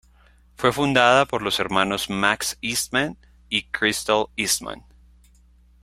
Fue 0.55 0.71
fundada 0.73 1.27
por 1.27 1.43
los 1.43 1.59
hermanos 1.59 2.09
Max 2.09 2.57
Eastman 2.59 3.19
y 3.49 3.65
Crystal 3.65 4.25
Eastman. 4.35 4.83